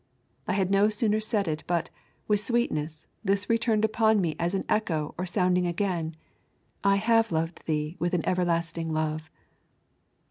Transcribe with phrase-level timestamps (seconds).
[0.47, 1.91] I had no sooner said it but,
[2.27, 6.15] with sweetness, this returned upon me as an echo or sounding again,
[6.83, 9.29] I have loved thee with an everlasting love.